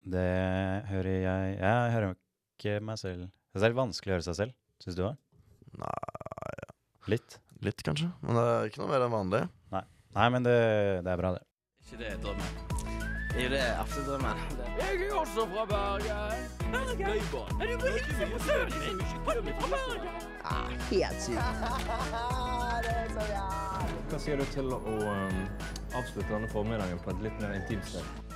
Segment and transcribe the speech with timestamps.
[0.00, 0.28] Det
[0.88, 3.28] hører jeg Jeg hører ikke meg selv.
[3.52, 5.16] Det er litt vanskelig å høre seg selv, syns du òg?
[5.80, 5.92] Nei,
[7.10, 7.38] Litt?
[7.64, 8.08] litt kanskje.
[8.24, 9.42] Men det er ikke noe mer enn vanlig.
[9.74, 9.82] Nei,
[10.16, 10.56] Nei men det,
[11.04, 11.42] det er bra, det.
[11.84, 12.78] Ikke det drømmen.
[13.30, 13.58] Det er jo det.
[14.80, 16.48] Jeg er også fra Bergen.
[16.72, 17.06] Bergen?
[17.60, 18.14] Er du ikke
[19.60, 20.08] fra Bergen?
[20.42, 21.38] Ah, helt sykt.
[22.86, 24.02] det er så jævlig.
[24.10, 25.38] Hva sier du til å um,
[25.94, 28.29] avslutte denne formiddagen på et litt mer intimt sted?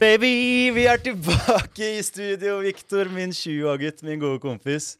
[0.00, 4.94] Baby, vi er tilbake i studio, Viktor, min 20-gutt, min gode kompis.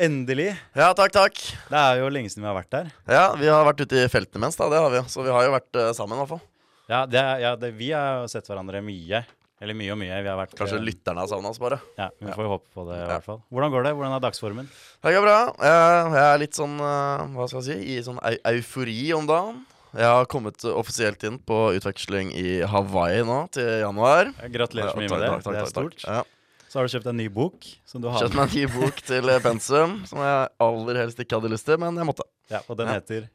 [0.00, 0.54] Endelig.
[0.72, 1.36] Ja, takk, takk.
[1.68, 2.88] Det er jo lenge siden vi har vært der.
[3.12, 4.70] Ja, vi har vært ute i felten imens, da.
[4.72, 5.02] Det har vi.
[5.12, 6.40] Så vi har jo vært uh, sammen, i hvert fall.
[6.88, 9.20] Ja, det, ja det, vi har sett hverandre mye.
[9.60, 10.22] Eller mye og mye.
[10.24, 11.82] Vi har vært Kanskje eh, lytterne har savna oss, bare.
[12.00, 13.42] Ja, vi får jo håpe på det, i hvert fall.
[13.52, 13.92] Hvordan går det?
[14.00, 14.72] Hvordan er dagsformen?
[15.04, 15.36] Det går bra.
[15.60, 17.98] Jeg, jeg er litt sånn uh, Hva skal jeg si?
[17.98, 19.60] I sånn eu eufori om dagen.
[19.92, 24.30] Jeg har kommet offisielt inn på utveksling i Hawaii nå, til januar.
[24.54, 25.28] Gratulerer så mye med det.
[25.34, 26.04] takk, takk, det er stort.
[26.06, 26.22] Ja.
[26.72, 29.02] Så har du kjøpt en ny bok som du har Kjøpt meg en ny bok
[29.10, 32.24] til eh, pensum, som jeg aller helst ikke hadde lyst til, men jeg måtte.
[32.48, 32.94] Ja, og den Ja.
[33.00, 33.28] heter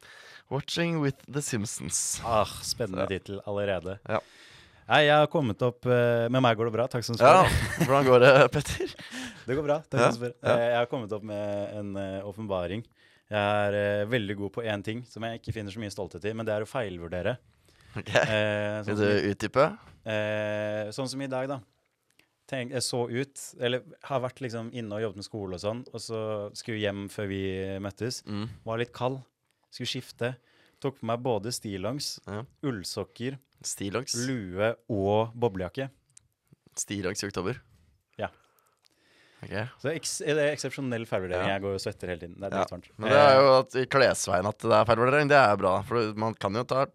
[0.50, 2.22] 'Watching with the Simpsons'.
[2.26, 4.00] Ah, spennende tittel allerede.
[4.10, 4.20] Ja.
[4.88, 6.88] Nei, jeg har kommet opp eh, Med meg går det bra.
[6.88, 7.44] Takk som Ja.
[7.84, 8.94] Hvordan går det, Petter?
[9.48, 9.78] Det går bra.
[9.92, 10.34] Takk Ja, som spør.
[10.42, 10.54] ja.
[10.58, 11.94] Eh, Jeg har kommet opp med en
[12.24, 12.84] åpenbaring.
[13.30, 16.26] Jeg er uh, veldig god på én ting som jeg ikke finner så mye stolthet
[16.30, 17.38] i, men det er å feilvurdere.
[17.98, 19.64] Ok, Uh, sånn, Vil du utdype?
[20.08, 21.60] Uh, sånn som i dag, da.
[22.48, 25.82] Tenk, jeg så ut, eller har vært liksom inne og jobbet med skole og sånn,
[25.92, 26.20] og så
[26.56, 27.42] skulle hjem før vi
[27.84, 28.22] møttes.
[28.24, 28.46] Mm.
[28.70, 29.18] Var litt kald.
[29.74, 30.30] Skulle skifte.
[30.80, 32.44] Tok på meg både stillongs, Ja.
[32.64, 34.14] ullsokker, Stilongs.
[34.30, 35.90] lue og boblejakke.
[36.78, 37.60] Stillongs i oktober.
[39.52, 39.66] Ja.
[39.84, 40.06] Ok.
[40.08, 41.48] Så det er eksepsjonell feilvurdering.
[41.48, 41.58] Ja.
[41.58, 42.36] Jeg går og svetter hele tiden.
[42.40, 42.82] Det er Ja.
[42.98, 45.78] Men det er jo at i klesveien at det er feilvurdering, det er bra.
[45.88, 46.86] For man kan jo ta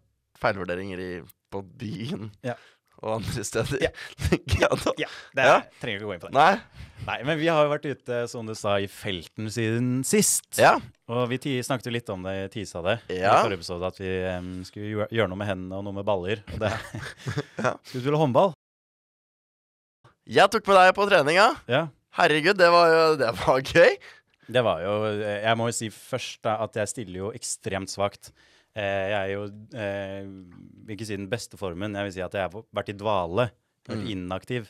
[0.43, 1.11] feilvurderinger i,
[1.53, 2.55] på byen Ja.
[3.03, 3.81] og andre steder.
[3.83, 3.89] Ja.
[4.61, 4.93] ja, da.
[5.01, 5.55] Ja, det Ja.
[5.59, 6.37] er, trenger ikke gå inn på det.
[6.37, 6.59] Nei.
[7.03, 10.45] Nei, men vi har jo vært ute, som du sa, i felten siden sist.
[10.57, 10.77] Ja.
[11.11, 13.33] Og vi snakket jo litt om det, i tisa det, Ja.
[13.41, 16.05] i forrige episode, at vi um, skulle gjøre, gjøre noe med hendene og noe med
[16.07, 16.43] baller.
[16.53, 16.71] Og det
[17.65, 17.73] Ja.
[17.83, 18.53] Skulle du spille håndball?
[20.23, 21.49] Jeg tok med deg på treninga.
[21.67, 21.81] Ja.
[22.17, 23.95] Herregud, det var jo det var gøy.
[24.53, 24.93] Det var jo
[25.23, 28.31] Jeg må jo si først da at jeg stiller jo ekstremt svakt.
[28.75, 29.43] Eh, jeg er jo
[29.77, 30.27] eh,
[30.93, 33.49] ikke si den beste formen, jeg vil si at jeg har vært i dvale.
[33.87, 34.07] Vært Mm.
[34.13, 34.69] inaktiv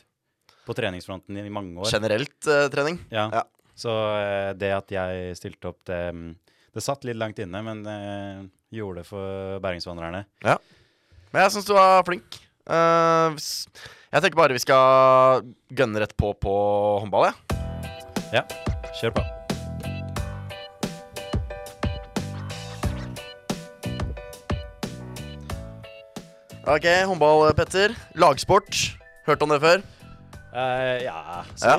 [0.66, 1.86] på treningsfronten i mange år.
[1.92, 2.98] Generelt eh, trening.
[3.14, 3.28] Ja.
[3.32, 3.42] Ja.
[3.78, 6.32] Så eh, det at jeg stilte opp, det, mm,
[6.74, 8.40] det satt litt langt inne, men eh,
[8.74, 10.24] gjorde det for bergensvandrerne.
[10.42, 12.40] Men jeg syns du var flink.
[12.66, 13.68] Eh, s-
[14.14, 16.52] jeg tenker bare vi skal gønne rett på på
[17.02, 17.32] håndball,
[18.30, 18.44] jeg.
[18.94, 19.24] Kjør på.
[26.64, 27.92] Ok, håndball, Petter.
[28.16, 28.70] Lagsport.
[29.26, 29.82] Hørt om det før?
[30.54, 31.78] Uh, ja, så Ja.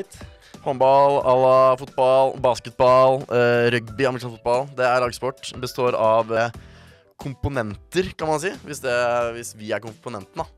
[0.65, 4.67] Håndball à la fotball, basketball, uh, rugby, amerikansk fotball.
[4.75, 5.53] Det er lagsport.
[5.61, 6.49] Består av uh,
[7.21, 8.51] komponenter, kan man si.
[8.65, 8.95] Hvis, det,
[9.37, 10.49] hvis vi er komponenten, da.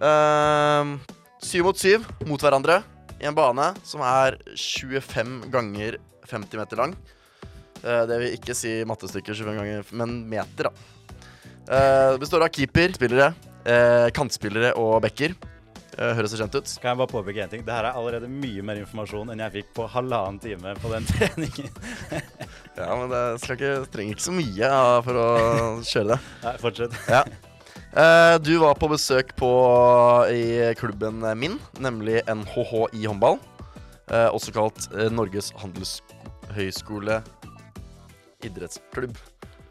[0.00, 0.94] Eh,
[1.44, 2.80] syv mot syv mot hverandre
[3.20, 5.98] i en bane som er 25 ganger
[6.30, 6.94] 50 meter lang.
[7.80, 10.72] Uh, det vil ikke si mattestykker, 25 ganger, men meter, da.
[11.64, 13.30] Uh, det består av keeper, spillere,
[13.64, 15.32] eh, kantspillere og backer.
[15.96, 16.74] Uh, høres det kjent ut?
[16.80, 17.64] Kan jeg bare påpeke en ting?
[17.66, 21.08] Det her er allerede mye mer informasjon enn jeg fikk på halvannen time på den
[21.12, 21.76] treningen.
[22.76, 25.30] Ja, men det skal ikke, trenger ikke så mye ja, for å
[25.80, 26.24] kjøre det.
[26.46, 27.00] Nei, fortsett.
[27.08, 27.24] Ja.
[27.90, 29.50] Eh, du var på besøk på,
[30.30, 33.40] i klubben min, nemlig NHH i håndball.
[34.10, 37.20] Eh, også kalt eh, Norges handelshøyskole
[38.46, 39.18] idrettsklubb.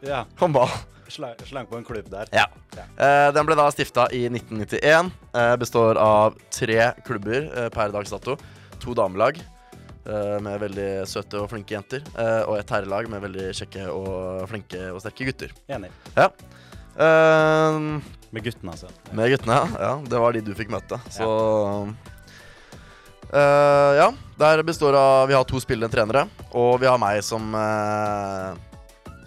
[0.04, 0.68] Ja, Håndball.
[1.10, 2.28] slang, på en klubb der.
[2.32, 2.44] Ja.
[2.76, 5.10] Eh, den ble da stifta i 1991.
[5.34, 8.36] Eh, består av tre klubber eh, per dags dato.
[8.80, 9.40] To damelag
[10.10, 12.00] med veldig søte og flinke jenter.
[12.48, 15.52] Og et herrelag med veldig kjekke og flinke og sterke gutter.
[15.70, 15.90] Enig.
[17.00, 17.80] Eh,
[18.30, 18.90] Med guttene, altså.
[19.16, 19.66] med guttene, ja.
[19.80, 19.92] ja.
[20.06, 21.00] Det var de du fikk møte.
[21.10, 21.26] Så
[23.34, 24.10] uh, Ja.
[24.40, 26.26] Der består av Vi har to spillende trenere,
[26.56, 28.54] og vi har meg som uh,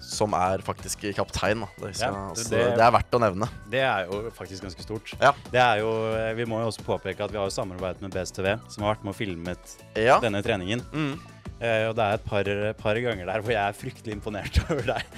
[0.03, 1.63] Som er faktisk kaptein.
[1.63, 1.67] Da.
[1.81, 3.47] Det, Ja, det- det- det er verdt å nevne.
[3.71, 5.13] Det er jo faktisk ganske stort.
[5.19, 5.31] Ja.
[5.51, 5.89] Det er jo,
[6.35, 9.03] Vi må jo også påpeke at vi har jo samarbeidet med BSTV, som har vært
[9.03, 10.19] med og filmet Ja.
[10.19, 10.81] denne treningen.
[10.93, 11.19] Mm.
[11.63, 14.89] Eh, og det er et par, par ganger der hvor jeg er fryktelig imponert over
[14.89, 15.13] deg.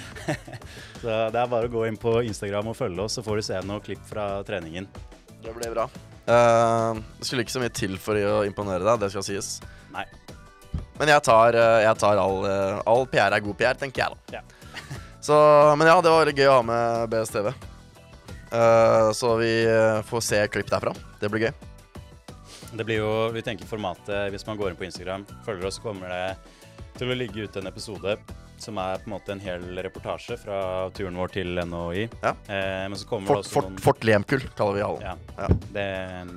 [1.02, 3.46] så det er bare å gå inn på Instagram og følge oss, så får du
[3.48, 4.86] se noen klipp fra treningen.
[5.42, 5.88] Det ble bra.
[6.26, 9.56] Eh, det skulle ikke så mye til for å imponere deg, det skal sies.
[9.94, 10.06] Nei.
[11.00, 12.46] Men jeg tar, eh, jeg tar all,
[12.86, 14.38] all PR er god PR, tenker jeg da.
[14.38, 14.76] Ja.
[15.26, 15.38] så,
[15.74, 17.54] men ja, det var veldig gøy å ha med BSTV.
[18.46, 19.50] Uh, så vi
[20.06, 20.92] får se klipp derfra.
[21.18, 21.56] Det blir gøy.
[22.76, 26.12] Det blir jo, Vi tenker formatet hvis man går inn på Instagram, følger oss, kommer
[26.12, 26.36] det
[26.96, 28.16] til å ligge ute en episode
[28.56, 30.58] som er på en måte en hel reportasje fra
[30.96, 32.06] turen vår til NHI.
[32.22, 32.30] Ja.
[32.48, 35.04] Eh, men så kommer Fort, det også fort, noen Fort Lemkull kaller vi hallen.
[35.04, 35.48] Ja, Ja.
[35.76, 35.84] Det,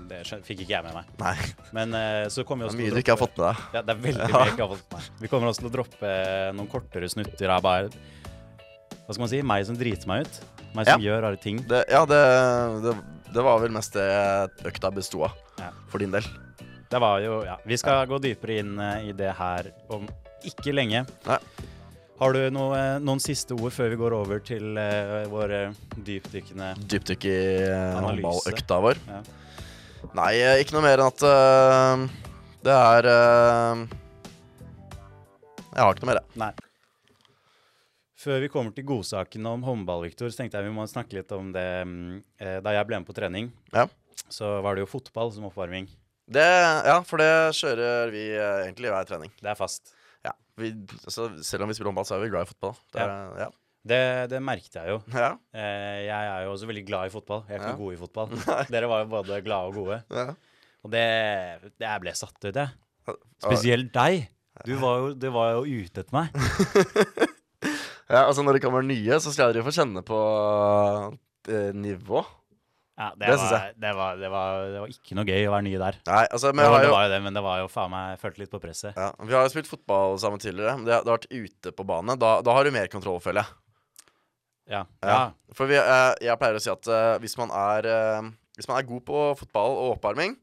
[0.09, 1.13] det fikk ikke jeg med meg.
[1.21, 1.35] Nei,
[1.77, 3.45] Men eh, så kommer vi det også er til mye du ikke har fått med
[3.47, 3.63] deg.
[3.77, 4.31] Ja, det er veldig Ja.
[4.33, 5.21] mye jeg ikke har fått med meg.
[5.23, 6.13] Vi kommer også til å droppe
[6.59, 9.41] noen kortere snutter av bare Hva skal man si?
[9.53, 10.41] Meg som driter meg ut.
[10.75, 11.63] Meg som gjør rare ting.
[11.71, 12.19] Det, ja, det,
[12.83, 12.97] det,
[13.33, 14.09] det var vel mest det
[14.69, 15.39] økta besto av.
[15.59, 15.71] Ja.
[15.91, 16.25] For din del.
[16.89, 17.57] Det var jo Ja.
[17.65, 20.07] Vi skal gå dypere inn eh, i det her om
[20.47, 21.03] ikke lenge.
[21.27, 21.39] Nei.
[22.19, 27.27] Har du noe, noen siste ord før vi går over til uh, våre dypdykkende Dypdykk
[27.29, 28.99] i eh, håndballøkta vår.
[29.07, 29.21] Ja.
[30.17, 32.25] Nei, eh, ikke noe mer enn at uh,
[32.65, 33.83] det er eh,
[35.69, 36.39] Jeg har ikke noe mer, jeg.
[36.41, 36.51] Nei.
[38.19, 41.31] Før vi kommer til godsaken om håndball, Victor, så tenkte jeg vi må snakke litt
[41.31, 43.87] om det mm, eh, Da jeg ble med på trening, Ja.
[44.29, 45.87] Så var det jo fotball som oppvarming.
[46.29, 46.45] Det,
[46.85, 49.31] ja, for det kjører vi eh, egentlig hver trening.
[49.41, 49.95] Det er fast.
[50.25, 50.73] Ja, vi,
[51.07, 52.75] altså, Selv om vi spiller håndball, så er vi glad i fotball.
[52.93, 53.47] Det er, ja.
[53.89, 53.99] Det,
[54.29, 54.97] det merket jeg jo.
[55.15, 55.31] Ja.
[55.55, 57.45] Eh, jeg er jo også veldig glad i fotball.
[57.47, 57.79] Jeg er ikke Ja.
[57.79, 58.35] god i fotball.
[58.75, 60.01] Dere var jo både glade og gode.
[60.13, 60.27] Ja.
[60.85, 61.05] Og det,
[61.79, 63.15] det Jeg ble satt ut, jeg.
[63.41, 64.27] Spesielt deg.
[64.67, 66.35] Du var jo, du var jo ute etter meg.
[68.11, 70.19] ja, altså Når det kommer nye, så skal dere få kjenne på
[71.49, 72.21] eh, nivå.
[72.99, 75.53] Ja, det, Det syns var, det, var, det, var, det var ikke noe gøy å
[75.53, 75.97] være ny der.
[76.09, 77.93] Nei, altså, men Jo, jeg har det var jo det, men det var jo faen
[77.93, 78.99] meg Jeg følte litt på presset.
[78.99, 80.75] ja, Vi har jo spilt fotball sammen tidligere.
[80.75, 82.17] men Det, har vært ute på bane.
[82.19, 83.55] Da, da har du mer kontroll, føler jeg.
[84.69, 84.83] Ja.
[85.01, 85.21] Ja.
[85.57, 88.27] For vi, eh, jeg pleier å si at eh, hvis, man er, eh,
[88.59, 90.35] hvis man er god på fotball og oppvarming,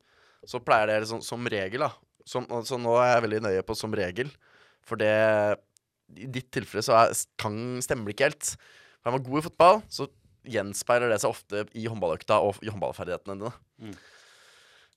[0.49, 1.93] så pleier det liksom, som regel da
[2.27, 4.33] som, Så nå er jeg veldig nøye på som regel,
[4.87, 5.13] for det
[6.17, 8.51] I ditt tilfelle så er, kan, stemmer det ikke helt.
[8.99, 10.09] For er man god i fotball, så
[10.51, 13.53] gjenspeiler det seg ofte i håndballøkta og i håndballferdighetene dine.
[13.83, 13.97] Mm.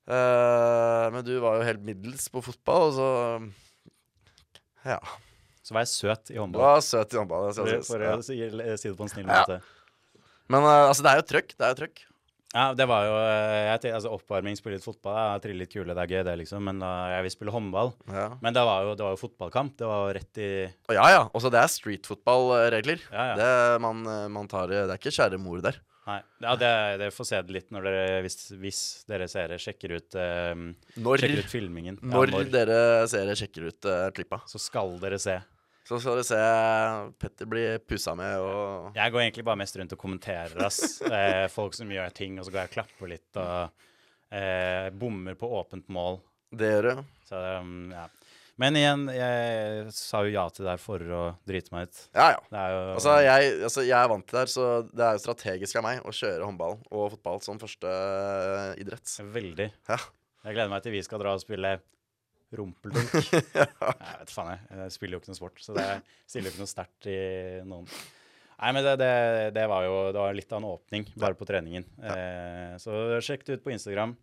[0.10, 3.10] Uh, men du var jo helt middels på fotball, og så
[4.90, 5.00] Ja.
[5.62, 6.64] Så var jeg søt i håndball.
[6.66, 7.52] var søt i håndball.
[7.54, 9.60] For, for å si, si det på en snill Ja.
[10.50, 11.54] Men uh, altså, det er jo trøkk.
[11.54, 12.06] Det er jo trøkk.
[12.50, 15.94] Ja, det var jo eh, jeg, altså Oppvarming, spille litt fotball, ja, trille litt kule,
[15.94, 16.64] det er gøy, det, liksom.
[16.66, 17.92] Men da jeg vil spille håndball.
[18.10, 18.32] Ja.
[18.42, 19.76] Men det var jo, det var jo fotballkamp.
[19.78, 20.50] Det var jo rett i
[20.96, 21.22] Ja, ja.
[21.38, 23.06] Også det er streetfotballregler.
[23.14, 23.38] Ja, ja.
[23.38, 23.52] Det,
[23.86, 25.78] man, eh, man tar, det er ikke kjære mor der.
[26.10, 26.20] Nei.
[26.42, 26.72] Ja, det,
[27.04, 30.66] det får se det litt når dere, hvis, hvis dere seere sjekker ut, eh,
[30.98, 32.00] sjekker ut filmingen.
[32.02, 32.82] Ja, når dere
[33.12, 35.38] ser sjekker ut uh, klippa, Så skal dere se.
[35.90, 36.40] Så skal du se
[37.18, 41.00] Petter bli pussa med og Jeg går egentlig bare mest rundt og kommenterer, ass.
[41.10, 43.88] Eh, folk som gjør ting, og så går jeg og klapper litt og
[44.30, 46.20] eh, bommer på åpent mål.
[46.54, 47.02] Det gjør du.
[47.26, 48.06] Så, um, ja.
[48.60, 52.06] Men igjen, jeg sa jo ja til det her for å drite meg ut.
[52.12, 52.40] Ja, ja.
[52.52, 55.18] Det er jo Altså jeg, altså, jeg er vant til det her, så det er
[55.18, 59.16] jo strategisk av meg å kjøre håndball og fotball som første eh, idrett.
[59.40, 59.72] veldig.
[59.90, 60.04] Ja.
[60.46, 61.80] Jeg gleder meg til vi skal dra og spille
[62.58, 63.12] rumpeldunk.
[63.54, 64.80] Jeg vet faen, jeg.
[64.82, 65.86] Jeg spiller jo ikke noe sport, så det
[66.26, 67.18] stiller jo ikke noe sterkt i
[67.68, 67.90] noen.
[68.60, 69.12] Nei, men det, det,
[69.56, 71.86] det var jo det var litt av en åpning bare på treningen.
[72.04, 74.18] Eh, så sjekk det ut på Instagram.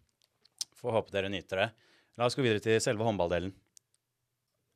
[0.77, 1.69] Får håpe dere nyter det.
[2.21, 3.55] La oss gå videre til selve håndballdelen.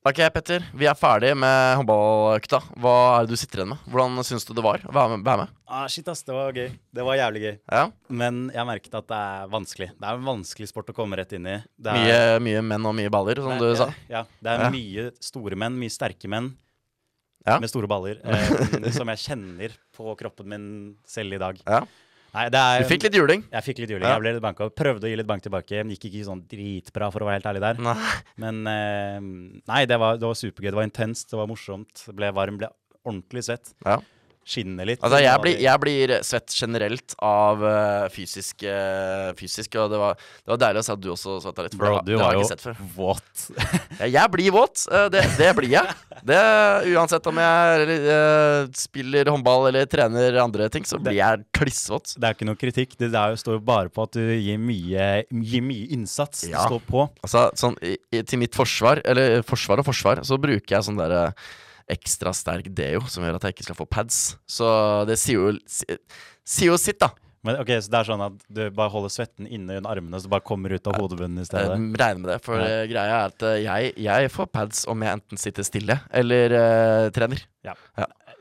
[0.00, 0.62] Ok, Petter.
[0.80, 2.62] Vi er ferdig med håndballøkta.
[2.80, 3.82] Hva er det du sitter igjen med?
[3.92, 5.26] Hvordan syns du det var å være med?
[5.26, 5.50] Vær med?
[5.68, 6.22] Ah, shit, ass.
[6.24, 6.70] Det var gøy.
[6.96, 7.52] Det var jævlig gøy.
[7.68, 7.82] Ja?
[8.08, 9.90] Men jeg merket at det er vanskelig.
[10.00, 11.58] Det er en vanskelig sport å komme rett inn i.
[11.76, 12.00] Det er,
[12.40, 13.90] Mye, mye menn og mye baller, som du Nei, sa.
[14.08, 14.70] Ja, det er Ja.
[14.72, 16.54] mye store menn, mye sterke menn
[17.44, 17.58] Ja.
[17.60, 21.60] med store baller, eh, som jeg kjenner på kroppen min selv i dag.
[21.68, 21.84] Ja.
[22.34, 23.42] Nei, det er Du fikk litt juling.
[23.50, 24.06] Jeg fikk litt juling.
[24.06, 24.14] Ja.
[24.16, 24.68] Jeg ble litt banka.
[24.70, 25.82] Prøvde å gi litt bank tilbake.
[25.94, 27.82] Gikk ikke sånn dritbra, for å være helt ærlig der.
[27.82, 27.96] Nei.
[28.44, 29.18] Men eh,
[29.72, 30.70] nei, det var, det var supergøy.
[30.70, 32.04] Det var intenst, det var morsomt.
[32.14, 32.70] Ble varm, ble
[33.02, 33.74] ordentlig svett.
[33.86, 33.98] Ja.
[34.46, 35.02] Skinner litt.
[35.04, 40.16] Altså, jeg blir, jeg blir svett generelt av uh, fysisk, uh, fysisk, og det var,
[40.16, 41.76] det var deilig å se at du også svetta litt.
[41.76, 42.80] For Bro, det, du det var har jeg jo ikke sett før.
[42.96, 43.44] våt.
[44.00, 44.86] Ja, jeg blir våt.
[44.90, 45.94] Uh, Det, det blir jeg.
[46.26, 46.40] Det,
[46.96, 48.00] uansett om jeg
[48.80, 52.16] spiller håndball eller trener andre ting, så blir jeg klissvåt.
[52.16, 52.96] Det er ikke noe kritikk.
[53.00, 56.46] Det jo, står jo bare på at du gir mye, gir mye innsats.
[56.48, 56.64] Ja.
[56.64, 57.06] Du står på.
[57.22, 61.28] Altså, sånn, i, til mitt forsvar, eller forsvar og forsvar, så bruker jeg sånn derre
[61.92, 64.20] ekstra sterk deo som gjør at jeg ikke skal få pads.
[64.48, 64.68] Så
[65.10, 65.52] det sier jo,
[66.44, 67.10] sier jo sitt, da.
[67.42, 70.28] Men ok, Så det er sånn at du bare holder svetten inne under armene, så
[70.28, 71.78] det bare kommer ut av hodebunnen i Jeg stedet?
[71.96, 72.38] regner med det.
[72.44, 72.66] For Ja.
[72.68, 76.52] eh, greia er at eh, jeg, jeg får pads om jeg enten sitter stille eller
[76.52, 77.40] uh, trener.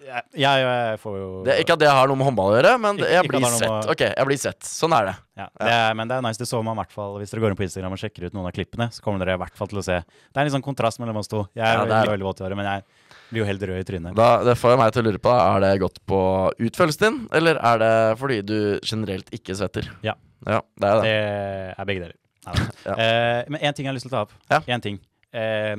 [0.09, 2.71] Jeg, jeg, jeg får jo Det ikke at det har noe med håndball å gjøre,
[2.81, 3.69] men Ikke- jeg blir svett.
[3.69, 4.59] med- Ok, jeg blir sett.
[4.65, 5.15] Sånn er det.
[5.37, 6.37] ja, det er, Men det er nice.
[6.41, 8.33] Det så man i hvert fall Hvis dere går inn på Instagram og sjekker ut
[8.33, 10.49] noen av klippene, så kommer dere i hvert fall til å se Det er en
[10.49, 11.45] litt sånn kontrast mellom oss to.
[11.55, 12.83] Jeg er, Ja, det er veldig, våt i håret, men jeg
[13.31, 14.15] blir jo helt rød i trynet.
[14.15, 16.19] Da, det får meg til å lure på Er det godt på
[16.59, 19.87] utførelsen din, eller er det fordi du generelt ikke svetter?
[20.01, 20.13] Ja.
[20.47, 21.03] Ja, det er det.
[21.03, 22.15] Det er begge deler.
[22.85, 22.93] Ja.
[22.95, 24.31] Eh, men én ting jeg har lyst til å ta opp.
[24.49, 24.61] Ja.
[24.73, 24.99] En ting.
[25.31, 25.77] Det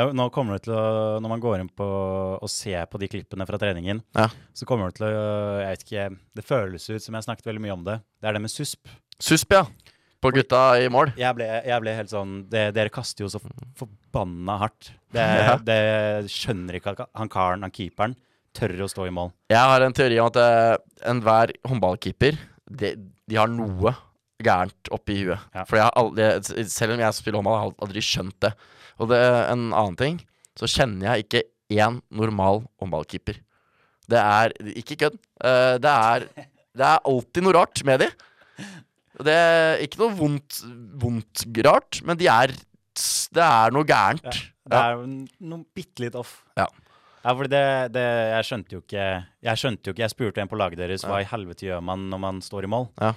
[0.00, 1.84] er, nå kommer det til å Når man går inn på
[2.40, 4.28] og ser på de klippene fra treningen, Ja.
[4.56, 6.06] så kommer det til å Jeg vet ikke
[6.38, 7.98] Det føles ut som jeg har snakket veldig mye om det.
[8.20, 8.88] Det er det med susp.
[9.20, 9.66] Susp, ja.
[10.22, 11.12] På gutta i mål.
[11.18, 13.40] Jeg ble, jeg ble helt sånn det, Dere kaster jo så
[13.76, 14.92] forbanna hardt.
[15.12, 15.56] Det, Ja.
[15.58, 18.14] det skjønner ikke han karen, han keeperen,
[18.54, 19.32] tør å stå i mål.
[19.50, 20.76] Jeg har en teori om at eh,
[21.10, 22.38] enhver håndballkeeper
[22.70, 22.94] de,
[23.28, 23.92] de har noe
[24.42, 25.38] gærent oppi huet.
[25.54, 25.64] Ja.
[25.68, 26.30] For aldri,
[26.70, 28.52] selv om jeg spiller håndball, har jeg aldri skjønt det.
[29.00, 30.20] Og det er en annen ting,
[30.58, 33.38] så kjenner jeg ikke én normal håndballkeeper.
[34.12, 35.18] Det er ikke kødd.
[35.44, 36.26] Eh, det, er,
[36.76, 38.10] det er alltid noe rart med de.
[39.22, 40.62] Det er ikke noe vondt,
[41.00, 42.52] vondt rart, men de er
[43.32, 44.40] Det er noe gærent.
[44.68, 46.42] Det er noe bitte litt off.
[46.58, 46.66] Ja.
[47.22, 49.02] Ja, fordi det, det Jeg skjønte jo ikke
[49.46, 52.08] Jeg skjønte jo ikke Jeg spurte en på laget deres hva i helvete gjør man
[52.10, 52.88] når man står i mål.
[52.98, 53.12] Ja.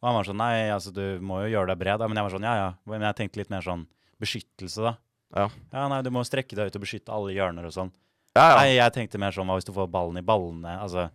[0.00, 2.04] Og han var sånn Nei, altså, du må jo gjøre deg bred.
[2.08, 2.70] Men jeg var sånn Ja, ja.
[2.88, 3.84] Men jeg tenkte litt mer sånn
[4.22, 4.94] beskyttelse, da.
[5.36, 5.46] Ja.
[5.72, 7.90] Ja, nei, du må strekke deg ut og beskytte alle hjørner og sånn.
[8.36, 8.58] Ja, ja.
[8.60, 10.76] Nei, jeg tenkte mer sånn hvis du får ballen i ballene?
[10.78, 11.08] Altså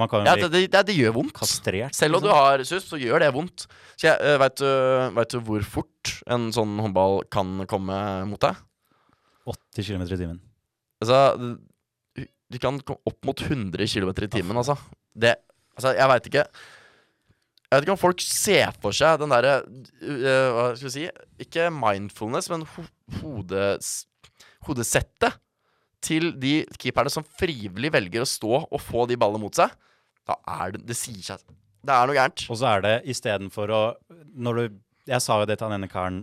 [0.00, 1.34] Man kan jo ja bli det, det, det gjør vondt.
[1.36, 1.94] kastrert.
[1.96, 2.46] Selv om du liksom.
[2.46, 3.66] har SUS, så gjør det vondt.
[4.00, 4.70] Så jeg, uh, vet, du,
[5.18, 7.98] vet du hvor fort en sånn håndball kan komme
[8.30, 8.62] mot deg?
[9.52, 10.40] 80 km i timen.
[11.02, 14.76] Altså, du- kan komme opp mot 100 km i timen, altså.
[15.16, 15.36] Det
[15.72, 16.42] Altså, jeg veit ikke
[17.72, 21.06] Jeg vet ikke om folk ser for seg den derre uh, Hva skal vi si?
[21.40, 22.84] Ikke mindfulness, men ho
[23.22, 23.94] hodes,
[24.68, 25.38] hodesettet
[26.04, 29.72] til de keeperne som frivillig velger å stå og få de ballene mot seg.
[30.28, 31.40] Da er det Det sier seg
[31.80, 32.44] Det er noe gærent.
[32.52, 33.82] Og så er det istedenfor å
[34.36, 36.20] Når du Jeg sa jo det til han ene karen.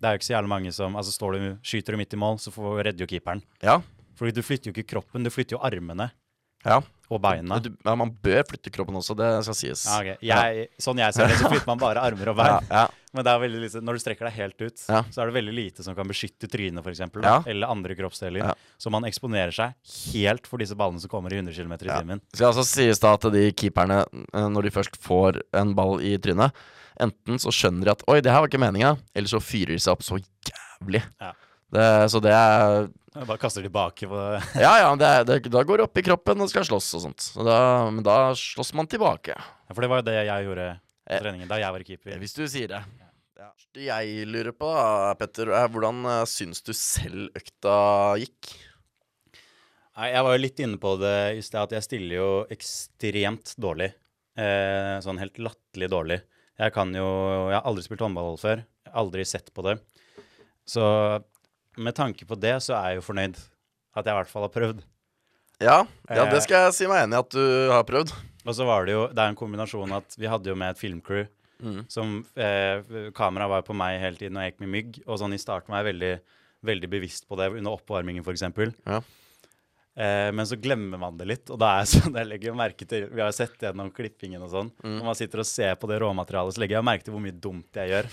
[0.00, 2.22] Det er jo ikke så jævlig mange som Altså står du, Skyter du midt i
[2.24, 3.44] mål, så får, redder jo keeperen.
[3.60, 3.82] Ja.
[4.16, 6.08] Fordi du flytter jo ikke kroppen, du flytter jo armene
[6.66, 6.82] Ja.
[7.06, 7.60] og beina.
[7.62, 9.84] Du, ja, man bør flytte kroppen også, det skal sies.
[9.86, 10.16] Ja, okay.
[10.26, 12.66] jeg, sånn jeg ser det, så flytter man bare armer og bein.
[12.80, 12.88] ja.
[13.16, 15.94] Men det lite, når du strekker deg helt ut, så er det veldig lite som
[15.96, 17.00] kan beskytte trynet, f.eks.
[17.22, 17.36] Ja.
[17.48, 18.50] Eller andre kroppsdeler.
[18.76, 19.72] Så man eksponerer seg
[20.12, 22.00] helt for disse ballene som kommer i 100 km i Ja.
[22.02, 22.20] timen.
[22.34, 24.02] Skal altså sies da at de keeperne,
[24.34, 26.52] eh, når de først får en ball i trynet,
[27.00, 29.80] enten så skjønner de at 'oi, det her var ikke meninga', eller så fyrer de
[29.80, 31.02] seg opp så jævlig.
[31.20, 31.32] Ja.
[31.72, 34.40] Det, så det er Jeg Bare kaster tilbake på det?
[34.64, 37.30] Ja, ja, det, det, da går det opp i kroppen og skal slåss og sånt.
[37.34, 37.58] Så da,
[37.90, 39.34] men da slåss man tilbake.
[39.34, 40.68] Ja, For det var jo det jeg gjorde
[41.06, 42.18] Eh, på treningen da jeg var keeper.
[42.22, 42.82] Hvis du sier det.
[43.38, 43.50] Ja.
[43.76, 44.70] Jeg lurer på,
[45.20, 47.76] Petter, er hvordan eh, syns du selv økta
[48.22, 48.54] gikk?
[49.96, 53.54] Nei, jeg var jo litt inne på det i sted, at jeg stiller jo ekstremt
[53.60, 53.92] dårlig.
[54.36, 56.18] Eh, sånn helt latterlig dårlig.
[56.56, 57.06] Jeg kan jo
[57.52, 58.64] Jeg har aldri spilt håndball før.
[58.96, 59.78] Aldri sett på det.
[60.66, 60.82] Så
[61.76, 63.36] med tanke på det, så er jeg jo fornøyd.
[63.96, 64.82] At jeg i hvert fall har prøvd.
[65.60, 65.76] Ja,
[66.10, 66.30] ja Eh.
[66.34, 68.12] det skal jeg si meg enig i at du har prøvd.
[68.46, 70.78] Og så var det jo Det er en kombinasjon at vi hadde jo med et
[70.82, 71.86] filmcrew Mm.
[71.88, 72.82] som eh,
[73.16, 74.98] Kameraet var på meg hele tiden og jeg gikk med mygg.
[75.08, 76.10] Og sånn i starten var jeg veldig,
[76.68, 78.42] veldig bevisst på det under oppvarmingen, f.eks.
[78.84, 79.00] Ja.
[79.96, 83.06] Eh, men så glemmer man det litt, og da er sånn, jeg legger merke til
[83.08, 84.68] Vi har jo sett gjennom klippingen og sånn.
[84.84, 84.98] Mm.
[84.98, 87.40] Når man sitter og ser på det råmaterialet, så legger jeg merke til hvor mye
[87.48, 88.10] dumt jeg gjør.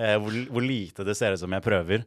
[0.00, 2.06] Eh, hvor, hvor lite det ser ut som jeg prøver.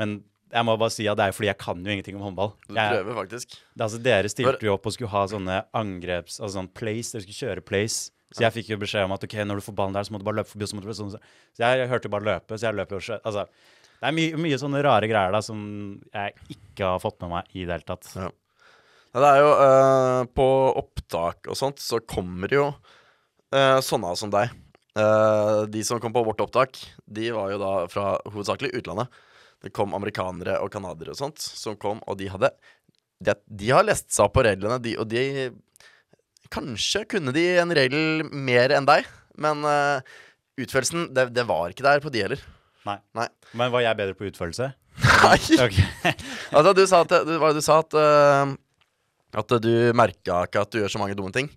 [0.00, 0.22] Men
[0.52, 2.52] jeg må bare si at det er fordi jeg kan jo ingenting om håndball.
[2.68, 3.54] Du Jeg, prøver faktisk.
[3.56, 6.36] det, altså, dere stilte jo opp og skulle ha sånne angreps...
[6.40, 7.14] Altså sånn plays.
[7.14, 7.98] Dere skulle kjøre plays.
[8.34, 10.18] Så jeg fikk jo beskjed om at ok, når du får ballen der, så må
[10.18, 10.66] du bare løpe forbi.
[10.66, 13.18] Så, må du, sånn, så jeg, jeg hørte jo bare løpe, så jeg løper jo
[13.20, 13.44] Altså,
[14.00, 15.60] det er mye, mye sånne rare greier da som
[16.12, 18.10] jeg ikke har fått med meg i det hele tatt.
[18.18, 18.32] Ja.
[19.14, 20.46] Ja, det er jo uh, På
[20.80, 24.50] opptak og sånt så kommer jo uh, sånne som deg.
[24.98, 29.22] Uh, de som kom på vårt opptak, de var jo da fra hovedsakelig utlandet.
[29.64, 32.52] Det kom amerikanere og canadiere og sånt som kom, og de hadde
[33.24, 35.24] De, de har lest seg opp på reglene, de, og de
[36.52, 39.06] Kanskje kunne de en regel mer enn deg,
[39.40, 40.04] men uh,
[40.60, 42.42] utførelsen, det, det var ikke der på de heller.
[42.86, 42.98] Nei.
[43.16, 43.26] Nei.
[43.56, 44.68] Men var jeg bedre på utførelse?
[45.24, 45.38] Nei.
[46.54, 48.52] Altså, du sa at, du, du sa at, uh,
[49.40, 51.48] at du merka ikke at du gjør så mange dumme ting.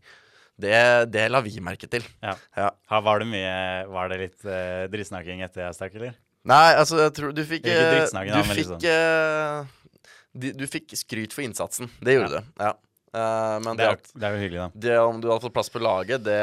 [0.57, 0.73] Det,
[1.13, 2.05] det la vi merke til.
[2.23, 2.33] Ja.
[2.57, 2.71] Ja.
[2.89, 3.51] Her var det mye
[3.93, 6.15] Var det litt uh, drittsnakking etter jeg stakk, eller?
[6.47, 7.77] Nei, altså, jeg tror du fikk eh,
[8.07, 8.83] Du fikk liksom.
[8.87, 11.91] eh, Du fikk skryt for innsatsen.
[12.03, 12.51] Det gjorde du.
[12.61, 12.73] Ja.
[13.15, 14.81] Uh, men Det det, at, det er jo hyggelig, da.
[14.83, 16.41] det om du hadde fått plass på laget, det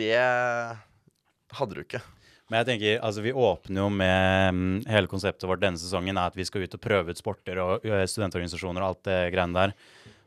[0.00, 0.16] Det
[1.52, 2.00] hadde du ikke.
[2.48, 6.32] Men jeg tenker, altså vi åpner jo med um, Hele konseptet vårt denne sesongen er
[6.32, 9.76] at vi skal ut og prøve ut sporter og studentorganisasjoner og alt det greiene der.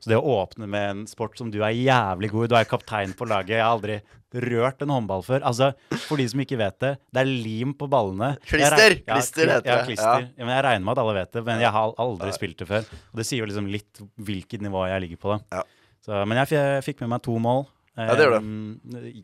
[0.04, 2.68] Så det å åpne med en sport som du er jævlig god i, du er
[2.70, 4.00] kaptein på laget Jeg har aldri
[4.36, 5.46] rørt en håndball før.
[5.48, 5.70] Altså,
[6.08, 8.34] For de som ikke vet det, det er lim på ballene.
[8.46, 8.98] Klister!
[9.08, 9.86] Ja, Klister heter heter ja, det.
[9.88, 10.25] klister.
[10.25, 10.34] Ja.
[10.36, 10.44] Ja.
[10.46, 12.90] men jeg regner med at alle vet det, men jeg har aldri spilt det før.
[13.14, 15.62] Og det sier jo liksom litt hvilket nivå jeg ligger på, da.
[15.62, 15.64] Ja.
[16.06, 17.64] Så, men jeg, fikk med meg to mål.
[17.96, 19.24] Ja, det gjør du.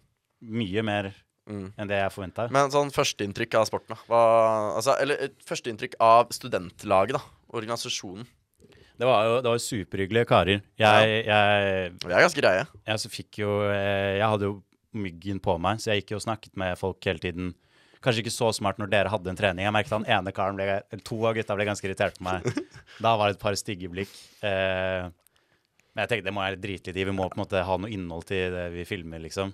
[0.61, 1.11] mye mer
[1.49, 1.73] Mm.
[1.75, 2.43] enn det jeg forventa.
[2.53, 3.97] Men sånn førsteinntrykk av sporten, da?
[4.07, 4.19] Hva,
[4.77, 7.21] altså, eller førsteinntrykk av studentlaget, da?
[7.57, 8.27] Organisasjonen.
[9.01, 10.59] Det var jo det var superhyggelige karer.
[10.77, 12.65] Jeg, jeg, Vi er ganske greie.
[12.85, 14.59] jeg så fikk jo eh, Jeg hadde jo
[14.93, 17.53] myggen på meg, så jeg gikk jo og snakket med folk hele tiden.
[18.03, 19.65] Kanskje ikke så smart når dere hadde en trening.
[19.65, 22.45] Jeg merket han ene karen ble, eller To av gutta ble ganske irritert på meg.
[23.01, 24.13] Da var det et par stygge blikk.
[24.45, 25.07] Eh,
[25.95, 27.07] men jeg tenkte det må jeg drite litt i.
[27.07, 29.53] Vi må på en måte ha noe innhold til det vi filmer, liksom.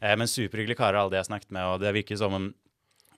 [0.00, 2.50] Eh, men superhyggelige karer, alle de jeg snakket med, og det virker som om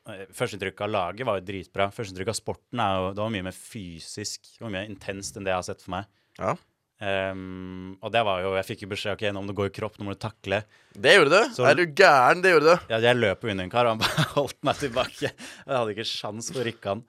[0.06, 1.88] Førsteinntrykket av laget var jo dritbra.
[1.94, 5.36] Førsteinntrykket av sporten er jo, det var mye mer fysisk det var mye mer intenst
[5.36, 6.08] enn det jeg har sett for meg.
[6.38, 6.54] Ja.
[6.96, 9.72] Um, og det var jo Jeg fikk jo beskjed ok, nå må du gå i
[9.76, 10.62] kropp, nå må du takle.
[10.96, 11.54] Det gjorde du.
[11.58, 12.40] Så- Er du gæren?
[12.44, 12.86] Det gjorde du.
[12.94, 15.28] Ja, jeg løp jo under en kar, og han bare holdt meg tilbake.
[15.34, 17.04] Jeg hadde ikke sjans for å rykke han.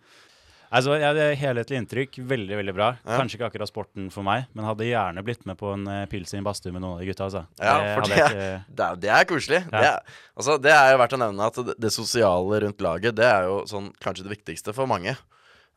[0.67, 2.87] Altså, jeg, Helhetlig inntrykk, veldig veldig bra.
[3.05, 3.17] Ja.
[3.21, 6.33] Kanskje ikke akkurat sporten for meg, men hadde gjerne blitt med på en eh, pils
[6.35, 7.27] i en badstue med noen av de gutta.
[7.29, 7.43] altså.
[7.61, 9.61] Ja, for det, ikke- det, er, det er koselig.
[9.63, 9.77] Ja.
[9.77, 13.15] Det, er, altså, det er jo verdt å nevne at det, det sosiale rundt laget,
[13.15, 15.15] det er jo sånn, kanskje det viktigste for mange.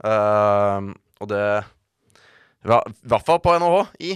[0.02, 1.40] Uh, og det
[2.64, 3.80] I hvert fall på NHH.
[4.10, 4.14] I.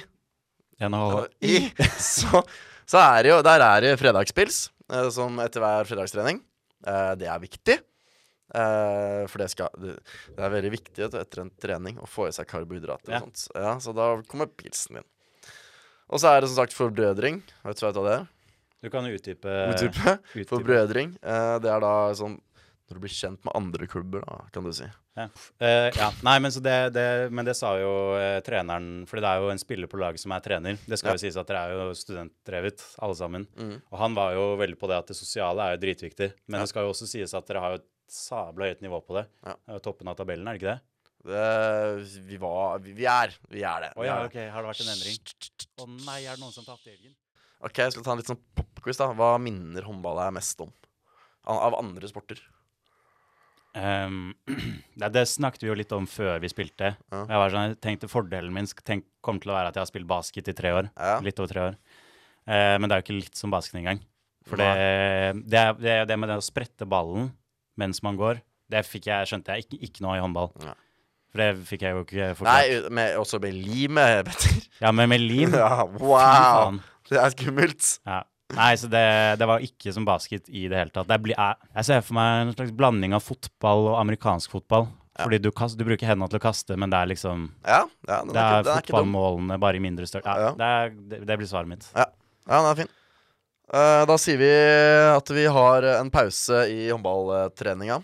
[0.90, 1.18] NHH.
[1.44, 1.56] I
[2.18, 2.42] så,
[2.88, 6.42] så er det jo Der er det fredagspils, uh, som etter hver fredagstrening.
[6.82, 7.78] Uh, det er viktig.
[8.54, 9.96] Eh, for det, skal, det,
[10.38, 13.16] er veldig viktig at etter en trening å få i seg karbohydrater.
[13.16, 13.22] Ja.
[13.58, 15.08] Ja, så da kommer pilsen din.
[16.12, 17.40] Og så er det som sagt forbrødring.
[17.64, 18.26] Vet du hva det er?
[18.84, 19.52] Du kan utdype.
[19.72, 20.18] Utdype.
[20.20, 20.50] utdype.
[20.52, 21.16] Forbrødring.
[21.24, 22.38] Eh, det er da sånn
[22.84, 24.86] når du blir kjent med andre klubber, da, kan du si.
[25.16, 25.24] Ja.
[25.62, 26.10] Uh, ja.
[26.26, 29.52] Nei, men, så det, det, men det sa jo uh, treneren For det er jo
[29.52, 30.80] en spiller på laget som er trener.
[30.82, 31.14] Det skal Ja.
[31.14, 33.46] jo sies at dere er jo studentdrevet, alle sammen.
[33.54, 33.76] Mm.
[33.88, 36.32] Og han var jo veldig på det at det sosiale er jo dritviktig.
[36.50, 39.16] Men det skal jo også sies at dere har jo et sabla høyt nivå på
[39.18, 39.24] det.
[39.46, 39.54] Ja.
[39.74, 40.80] Jo Toppen av tabellen, er det ikke det?
[41.24, 43.32] Det, vi var vi, vi er.
[43.48, 43.92] Vi er det.
[43.96, 44.34] Å Vi ja, ok.
[44.52, 45.20] Har det vært en endring?
[45.80, 47.14] Å nei, er det noen som tapte helgen?
[47.64, 49.06] Ok, jeg skal ta en litt sånn popquiz, da.
[49.16, 50.72] Hva minner håndball deg mest om?
[51.48, 52.42] Av, andre sporter?
[53.74, 54.36] Um,
[54.94, 56.92] det, det snakket vi jo litt om før vi spilte.
[57.10, 57.22] Ja.
[57.26, 59.88] Jeg var sånn, jeg tenkte Fordelen min tenk, kommer til å være at jeg har
[59.90, 60.90] spilt basket i tre år.
[60.94, 61.16] Ja.
[61.26, 61.78] Litt over tre år.
[62.46, 63.98] Uh, men det er jo ikke litt som basket engang.
[64.46, 64.68] For det,
[65.48, 67.32] det, er- det, er det med det å sprette ballen
[67.80, 68.40] mens man går,
[68.72, 70.50] det jeg, skjønte jeg ikke, ikke noe i håndball.
[70.64, 70.74] Ja.
[71.34, 72.68] For det fikk jeg jo ikke forklart.
[72.70, 74.60] Nei, med, også med limet, Petter.
[74.84, 75.54] Ja, men med lim?
[75.58, 76.78] Ja, wow!
[77.10, 77.88] Det er skummelt.
[78.06, 78.22] Ja.
[78.54, 79.04] Nei, så det,
[79.40, 81.08] det var ikke som basket i det hele tatt.
[81.10, 84.86] Det blir, jeg, jeg ser for meg en slags blanding av fotball og amerikansk fotball.
[85.14, 85.24] Ja.
[85.24, 88.16] Fordi du, kast, du bruker hendene til å kaste, men det er liksom Ja, ja
[88.26, 90.34] den Det er, er ikke, den er fotballmålene bare i mindre størrelse.
[90.34, 90.54] Ja, Ja.
[90.58, 91.86] Det, er, det, det blir svaret mitt.
[91.94, 92.08] Ja,
[92.50, 92.90] den er fin.
[93.72, 94.50] Eh, da sier vi
[95.14, 98.00] at vi har en pause i håndballtreninga.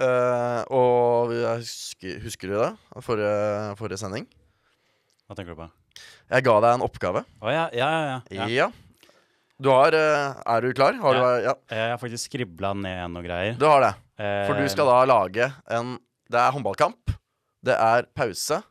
[0.00, 2.70] Eh, og vi husker, husker du det?
[3.04, 4.28] Forrige, forrige sending.
[5.28, 5.68] Hva tenker du på?
[6.30, 7.24] Jeg ga deg en oppgave.
[7.42, 8.20] Å ja, ja, ja.
[8.38, 8.46] ja.
[8.54, 8.70] Ja.
[9.60, 10.94] Du har eh, Er du klar?
[11.02, 11.20] Har Ja.
[11.20, 13.58] du, ja, Jeg har faktisk skribla ned noe greier.
[13.60, 13.94] du har det.
[14.20, 15.94] For du skal da lage en
[16.30, 17.12] Det er håndballkamp.
[17.64, 18.62] Det er pause.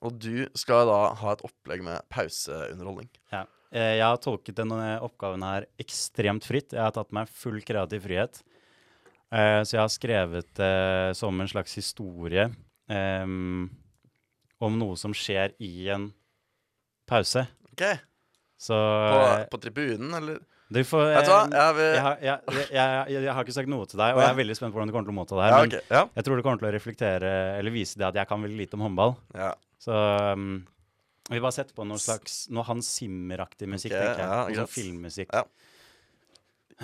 [0.00, 3.10] Og du skal da ha et opplegg med pauseunderholdning.
[3.34, 3.44] ja.
[3.72, 6.72] Eh, Jeg har tolket denne oppgaven her ekstremt fritt.
[6.74, 8.42] Jeg har tatt meg full kreativ frihet.
[9.30, 12.50] Eh, Så jeg har skrevet det som en slags historie
[14.60, 16.08] om noe som skjer i en
[17.08, 17.46] pause.
[17.72, 17.84] Ok,
[18.60, 20.40] Så På, eh, på tribunen, eller?
[20.70, 21.46] du får Vet du hva?
[21.50, 24.36] Jeg vil jeg, har, jeg, jeg, har ikke sagt noe til deg, og jeg er
[24.38, 25.80] veldig spent på hvordan du kommer til å motta det her.
[25.90, 28.58] ja, jeg tror det kommer til å reflektere, eller vise det at jeg kan veldig
[28.60, 29.16] lite om håndball.
[29.34, 29.54] ja.
[29.80, 29.96] Så
[30.36, 30.66] um,
[31.30, 34.54] vi bare setter på noe slags Noe Hans Zimmer-aktig musikk, okay, tenker jeg.
[34.56, 35.34] ja, sånn filmmusikk.
[35.34, 35.44] Ja.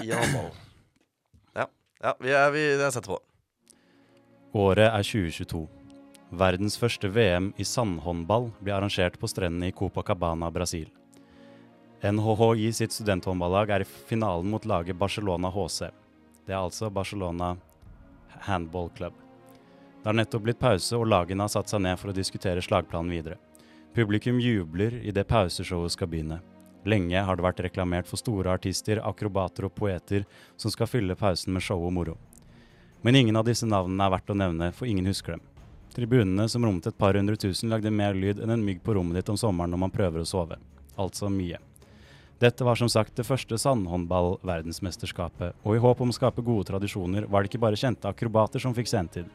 [0.04, 0.20] Ja.
[1.56, 1.66] Ja.
[2.04, 3.20] ja vi, er, vi er setter på.
[4.56, 5.64] Året er 2022.
[6.36, 10.88] Verdens første VM i sandhåndball blir arrangert på strendene i Copacabana, Brasil.
[12.02, 15.90] NHHI sitt studenthåndballag er i finalen mot laget Barcelona HC.
[16.46, 17.56] Det er altså Barcelona
[18.46, 19.14] Handball Club.
[20.02, 23.10] Det har nettopp blitt pause, og lagene har satt seg ned for å diskutere slagplanen
[23.10, 23.40] videre.
[23.96, 26.36] Publikum jubler idet pauseshowet skal begynne.
[26.84, 30.26] Lenge har det vært reklamert for store artister, akrobater og poeter
[30.60, 32.18] som skal fylle pausen med show og moro.
[33.00, 35.46] Men ingen av disse navnene er verdt å nevne, for ingen husker dem.
[35.96, 39.16] Tribunene som rommet et par hundre tusen, lagde mer lyd enn en mygg på rommet
[39.16, 40.60] ditt om sommeren når man prøver å sove.
[41.00, 41.56] Altså mye.
[42.36, 47.24] Dette var som sagt det første sandhåndball-verdensmesterskapet, og i håp om å skape gode tradisjoner
[47.32, 49.32] var det ikke bare kjente akrobater som fikk sendetid.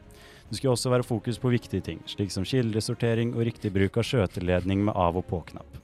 [0.52, 4.04] Det skulle også være fokus på viktige ting, slik som kildesortering og riktig bruk av
[4.04, 5.78] skjøteledning med av- og på-knapp.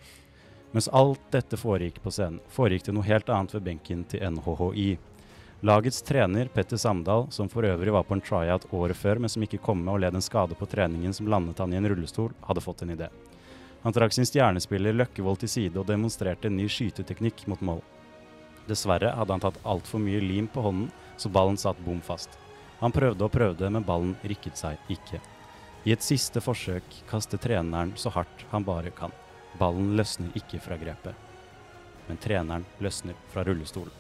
[0.76, 4.98] Mens alt dette foregikk på scenen, foregikk det noe helt annet ved benken til NHHI.
[5.64, 9.46] Lagets trener, Petter Samdal, som for øvrig var på en tryout året før, men som
[9.46, 12.37] ikke kom med og led en skade på treningen som landet han i en rullestol,
[12.44, 13.09] hadde fått en idé.
[13.87, 17.81] Han trakk sin stjernespiller Løkkevold til side og demonstrerte en ny skyteteknikk mot mål.
[18.68, 22.37] Dessverre hadde han tatt altfor mye lim på hånden så ballen satt bom fast.
[22.79, 25.21] Han prøvde og prøvde, men ballen rikket seg ikke.
[25.85, 29.14] I et siste forsøk kaster treneren så hardt han bare kan.
[29.59, 31.14] Ballen løsner ikke fra grepet.
[32.07, 33.95] Men treneren løsner fra rullestolen.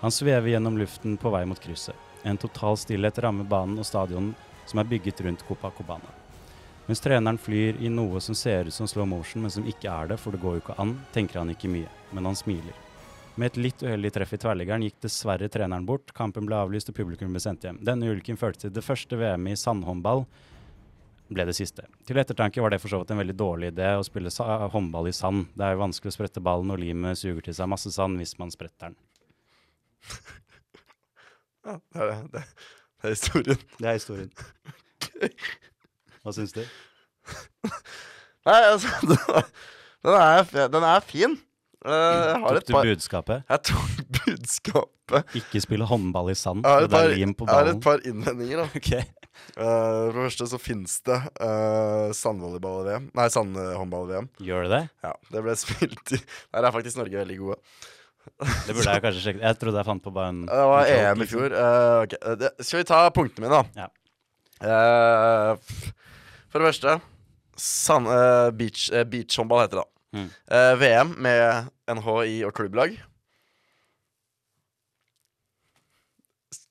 [0.00, 1.96] Han svever gjennom luften på vei mot krysset.
[2.24, 6.12] En total stillhet rammer banen og stadionet som er bygget rundt Copacobana.
[6.86, 10.12] Mens treneren flyr i noe som ser ut som slow motion, men som ikke er
[10.12, 12.83] det, for det går jo ikke an, tenker han ikke mye, men han smiler.
[13.34, 16.98] Med et litt uheldig treff i tverrliggeren gikk dessverre treneren bort, kampen ble avlyst og
[17.00, 17.80] publikum ble sendt hjem.
[17.82, 20.22] Denne ulykken førte til det første VM i sandhåndball,
[21.34, 21.86] ble det siste.
[22.06, 24.30] Til ettertanke var det for så vidt en veldig dårlig idé å spille
[24.70, 25.48] håndball i sand.
[25.56, 28.36] Det er jo vanskelig å sprette ballen, og limet suger til seg masse sand hvis
[28.38, 28.98] man spretter den.
[31.64, 32.40] Ja, det er, det,
[33.00, 33.60] det er historien.
[33.78, 34.32] Det er historien.
[36.20, 36.60] Hva syns du?
[38.44, 38.90] Nei, altså
[40.04, 41.38] Den, er, den er fin.
[41.84, 43.42] Har Tok du budskapet?
[43.50, 45.34] Jeg tok budskapet.
[45.36, 46.94] Ikke spille håndball i sand, Jeg har et
[47.36, 48.68] par, har et par innvendinger, da.
[48.80, 49.02] okay.
[49.58, 53.10] uh, for det første så finnes det uh, sandvolleyball-VM.
[53.18, 54.30] Nei, sandhåndball-VM.
[54.48, 54.82] Gjør det det?
[55.04, 57.60] Ja, det ble spilt i Der er faktisk Norge veldig gode.
[58.40, 59.44] Det burde jeg kanskje sjekke.
[59.44, 61.52] Jeg trodde jeg fant på bare en Det var en EM i fjor.
[61.52, 63.84] Uh, ok, eh, det, Skal vi ta punktene mine, da?
[63.84, 63.90] Ja.
[66.48, 66.96] For det første
[67.60, 68.08] sand,
[68.56, 69.84] beach, uh, Beachhåndball heter det.
[69.84, 69.93] da.
[70.14, 70.28] Mm.
[70.30, 72.94] Eh, VM med NHI og klubblag.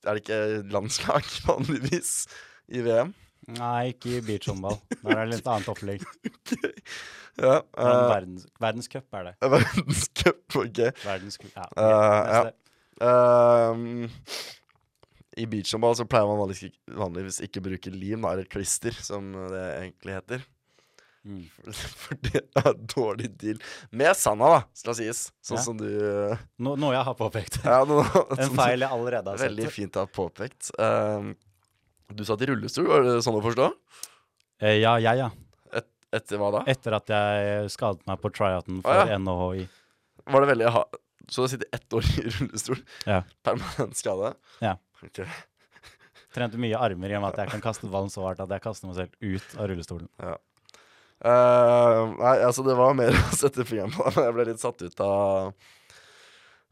[0.04, 0.40] Er det ikke
[0.72, 2.24] landslag vanligvis
[2.72, 3.12] i VM?
[3.58, 4.78] Nei, ikke i beachhåndball.
[5.02, 6.04] Der er det litt annet opplegg.
[7.34, 7.56] Ja.
[7.74, 9.32] Uh, verdens, verdenscup er det.
[9.56, 10.80] Verdenscup, OK.
[11.02, 11.64] Verdenscup, ja.
[11.66, 12.52] Okay.
[13.02, 13.72] Uh, ja.
[13.72, 14.04] Ehm,
[15.42, 19.32] I beachhåndball så pleier man vanligvis ikke, vanligvis ikke bruke lim, da, eller klister, som
[19.50, 20.46] det egentlig heter.
[21.24, 21.44] Mm.
[21.72, 23.60] For det er en dårlig deal.
[23.96, 25.22] Med sanda, da, skal sies.
[25.44, 25.62] Sånn Ja.
[25.64, 25.86] som du
[26.60, 27.60] No, noe jeg har påpekt.
[27.64, 28.02] ja, no,
[28.38, 29.48] En feil jeg allerede har sett.
[29.50, 30.68] Veldig fint å ha påpekt.
[30.78, 31.32] Ehm,
[32.12, 33.70] du satt i rullestol, var det sånn å forstå?
[34.62, 35.30] Eh, ja, jeg, ja.
[35.74, 35.88] Et,
[36.20, 36.64] etter hva da?
[36.70, 39.18] Etter at jeg skadet meg på tryouten for for ja.
[39.18, 39.64] NHI.
[40.30, 40.84] Var det veldig ha
[41.28, 42.78] Så du har sittet ett år i rullestol?
[43.08, 43.22] Ja.
[43.44, 44.34] Permanent skade?
[44.60, 44.76] Ja.
[45.04, 45.24] Okay.
[46.36, 48.62] Trente mye armer i og med at jeg kan kaste ballen så hardt at jeg
[48.64, 50.08] kaster meg selv ut av rullestolen.
[51.24, 54.82] Eh, nei, altså det var mer å sette fingeren på, men jeg ble litt satt
[54.84, 55.54] ut av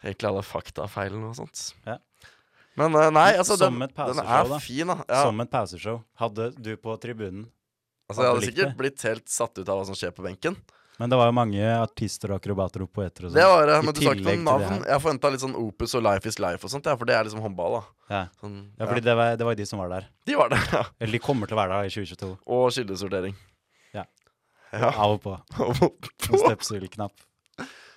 [0.02, 1.70] egentlig alle faktafeilene og sånt.
[1.88, 1.96] Ja.
[2.76, 4.98] Men uh, nei, altså den, den er fin, da.
[5.04, 5.24] Ja.
[5.26, 6.02] Som et pauseshow.
[6.20, 7.46] Hadde du på tribunen
[8.08, 8.78] altså, jeg hadde sikkert det.
[8.78, 10.56] blitt helt satt ut av hva som skjer på benken.
[11.00, 13.52] Men det var jo mange artister og akrobater og poeter og Det sånn.
[13.56, 14.82] var det, men du sa ikke noen noe navn.
[14.88, 17.28] Jeg forventa litt sånn Opus og Life is Life og sånt, ja, for det er
[17.28, 17.82] liksom håndball, da.
[18.12, 18.20] Ja.
[18.40, 20.10] Sånn, ja, fordi det var, det var de som var der.
[20.28, 20.84] De var der, ja.
[21.00, 22.30] Eller de kommer til å være der i 2022.
[22.56, 23.40] Og kildesortering.
[24.72, 24.88] Ja.
[24.88, 25.36] på Av og på.
[26.32, 27.28] En stepsylknapp.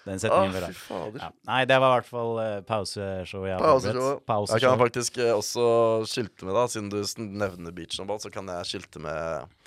[0.06, 0.78] Den setningen vil fy jeg.
[0.86, 1.22] fader.
[1.24, 1.32] Ja.
[1.50, 4.52] Nei, det var i hvert fall uh, pauseshow jeg har Pauseshow.
[4.54, 5.66] Jeg kan faktisk uh, også
[6.10, 7.00] skilte med, da, siden du
[7.42, 9.66] nevner beachhåndball, så kan jeg skilte med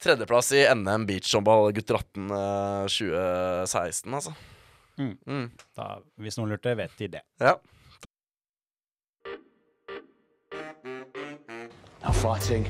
[0.00, 4.32] tredjeplass i NM beachhåndball gutter 18 uh, 2016, altså.
[4.96, 5.14] Mm.
[5.28, 5.46] Mm.
[5.76, 5.90] Da,
[6.24, 7.24] hvis noen lurte, vet de det.
[7.42, 7.58] Ja.
[12.04, 12.64] Now fighting.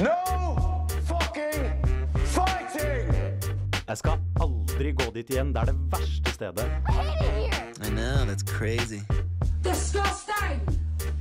[0.00, 0.39] No
[3.90, 5.48] Jeg skal aldri gå dit igjen.
[5.50, 6.66] Det er det verste stedet.
[7.82, 9.00] I know, that's crazy.
[9.64, 10.60] Disgusting!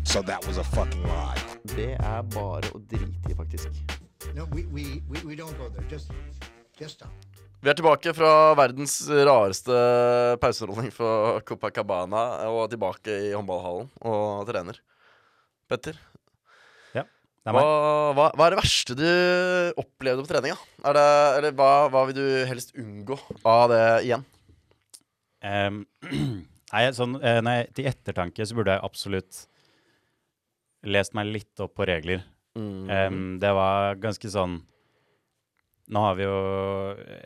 [0.03, 1.41] So that was a fucking lie.
[1.73, 3.73] Det er bare å drite i, faktisk.
[4.35, 5.87] No, we, we, we, we don't go there.
[5.89, 6.13] Just,
[6.77, 7.09] just stop.
[7.65, 9.81] Vi er tilbake fra verdens rareste
[10.37, 14.77] pauserolling for Copacabana og tilbake i håndballhallen og trener.
[15.65, 15.97] Petter,
[17.39, 18.17] Det er hva, meg.
[18.17, 19.05] hva, hva er det verste du
[19.79, 20.57] opplevde på treninga?
[20.83, 21.05] Det,
[21.39, 23.15] eller hva, hva vil du helst unngå
[23.47, 24.25] av det igjen?
[25.39, 25.85] Um,
[26.73, 29.45] nei, sånn, eh, nei, til ettertanke så burde jeg absolutt
[30.87, 32.25] lest meg litt opp på regler.
[32.59, 32.89] Mm.
[32.89, 34.57] Um, det var ganske sånn
[35.93, 36.37] Nå har vi jo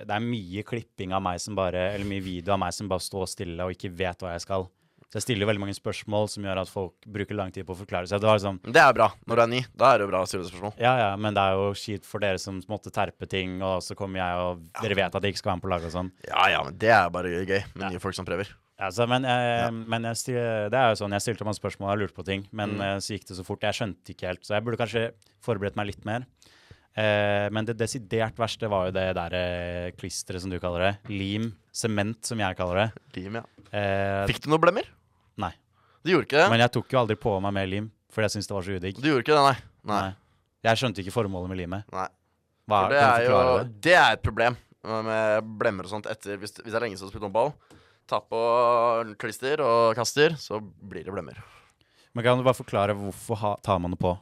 [0.03, 3.01] Det er mye klipping av meg som bare Eller mye video av meg som bare
[3.01, 4.67] står stille og ikke vet hva jeg skal.
[5.13, 7.75] Så jeg stiller jo veldig mange spørsmål som gjør at folk bruker lang tid på
[7.75, 8.17] å forklare seg.
[8.23, 9.59] Det liksom Det er bra når du er ny.
[9.77, 10.73] Da er det bra å stille spørsmål.
[10.81, 13.93] Ja, ja, men det er jo kjipt for dere som måtte terpe ting, og så
[13.99, 16.09] kommer jeg, og dere vet at jeg ikke skal være med på laget og sånn.
[16.25, 17.45] Ja ja, men det er bare gøy
[17.75, 17.89] med Ja.
[17.93, 18.49] nye folk som prøver.
[18.81, 21.99] Ja, men jeg, men jeg, stil- det er jo sånn, jeg stilte meg spørsmål og
[22.01, 22.81] lurte på ting, men Mm.
[22.81, 23.61] eh, så gikk det så fort.
[23.61, 25.11] Jeg skjønte ikke helt, så jeg burde kanskje
[25.45, 26.25] forberedt meg litt mer.
[26.97, 30.97] Eh, men det desidert verste var jo det der eh, klisteret, som du kaller det.
[31.09, 31.53] Lim.
[31.71, 32.89] Sement, som jeg kaller det.
[33.21, 33.43] Lim, ja.
[33.73, 34.85] Eh, Fikk du noen blemmer?
[36.03, 36.49] Du gjorde ikke det?
[36.51, 38.75] Men jeg tok jo aldri på meg mer lim, fordi jeg syntes det var så
[38.77, 38.99] udigg.
[38.99, 39.55] Du gjorde ikke det, nei?
[39.91, 40.01] Nei.
[40.09, 40.11] Nei.
[40.67, 41.87] Jeg skjønte ikke formålet med limet.
[41.95, 42.07] Nei.
[42.67, 43.71] Hva, For det er jo det?
[43.83, 47.07] Det er et problem med blemmer og sånt etter Hvis, hvis det er lenge siden
[47.07, 47.51] du har spilt håndball,
[48.07, 48.39] ta på
[49.19, 51.39] klister og kaster, så blir det blemmer.
[52.13, 54.13] Men kan du bare forklare hvorfor ha, tar man det på?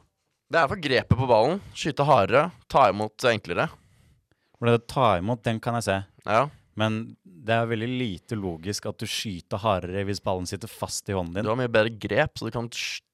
[0.52, 1.60] Det er for grepet på ballen.
[1.76, 3.68] Skyte hardere, ta imot enklere.
[4.58, 5.98] For det å ta imot, den kan jeg se.
[6.26, 6.44] Ja.
[6.78, 11.16] Men det er veldig lite logisk at du skyter hardere hvis ballen sitter fast i
[11.16, 11.44] hånden din.
[11.44, 12.70] Du har mye bedre grep, så du kan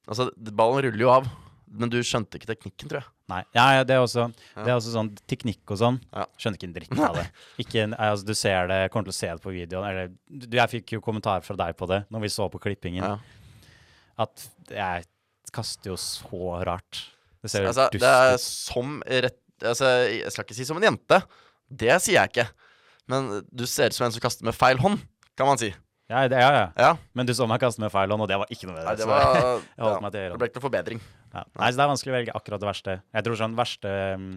[0.09, 1.27] Altså, ballen ruller jo av.
[1.69, 3.09] Men du skjønte ikke teknikken, tror jeg.
[3.29, 4.23] Nei, ja, ja, det, er også,
[4.57, 5.99] det er også sånn teknikk og sånn.
[6.09, 6.23] Ja.
[6.41, 7.25] Skjønner ikke en dritt av det.
[7.61, 9.85] Ikke, altså, du ser det, kommer til å se det på videoen.
[9.85, 13.05] Eller, du, jeg fikk jo kommentar fra deg på det når vi så på klippingen.
[13.05, 13.75] Ja.
[14.25, 15.05] At jeg
[15.53, 17.03] kaster jo så rart.
[17.43, 18.47] Det ser jo Altså, dust det er ut.
[18.47, 21.17] som rett Altså, jeg skal ikke si som en jente.
[21.67, 22.45] Det sier jeg ikke.
[23.09, 25.01] Men du ser ut som en som kaster med feil hånd,
[25.39, 25.71] kan man si.
[26.09, 26.67] Ja, det, ja, ja.
[26.73, 26.91] Ja.
[27.13, 28.87] Men du så meg kaste med feil hånd, og det var ikke noe med det.
[28.87, 29.25] Nei, det var
[29.81, 31.01] ja, Det ble ikke noe forbedring.
[31.33, 31.43] Ja.
[31.59, 32.95] Nei, så det er vanskelig å velge akkurat det verste.
[33.13, 34.31] Jeg tror sånn verste um,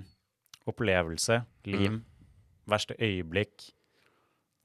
[0.69, 2.03] opplevelse, lim,
[2.69, 3.73] verste øyeblikk